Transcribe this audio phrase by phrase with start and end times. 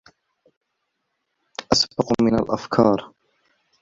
[1.73, 3.11] أسبق من الأفكار